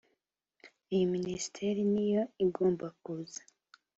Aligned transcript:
iyi 0.93 1.05
minisiteri 1.13 1.81
ni 1.93 2.05
yo 2.13 2.21
igomba 2.45 2.87
kuza 3.01 3.41